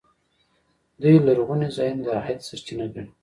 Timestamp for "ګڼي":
2.93-3.09